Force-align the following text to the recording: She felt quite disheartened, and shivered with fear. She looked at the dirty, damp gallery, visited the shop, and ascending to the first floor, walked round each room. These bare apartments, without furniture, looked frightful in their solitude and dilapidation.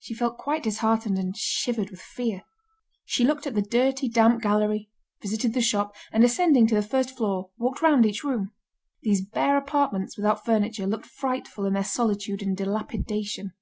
She 0.00 0.12
felt 0.12 0.36
quite 0.36 0.62
disheartened, 0.64 1.16
and 1.18 1.34
shivered 1.34 1.88
with 1.88 2.02
fear. 2.02 2.42
She 3.06 3.24
looked 3.24 3.46
at 3.46 3.54
the 3.54 3.62
dirty, 3.62 4.06
damp 4.06 4.42
gallery, 4.42 4.90
visited 5.22 5.54
the 5.54 5.62
shop, 5.62 5.96
and 6.12 6.22
ascending 6.22 6.66
to 6.66 6.74
the 6.74 6.82
first 6.82 7.12
floor, 7.16 7.48
walked 7.56 7.80
round 7.80 8.04
each 8.04 8.22
room. 8.22 8.52
These 9.00 9.24
bare 9.24 9.56
apartments, 9.56 10.14
without 10.18 10.44
furniture, 10.44 10.86
looked 10.86 11.06
frightful 11.06 11.64
in 11.64 11.72
their 11.72 11.84
solitude 11.84 12.42
and 12.42 12.54
dilapidation. 12.54 13.54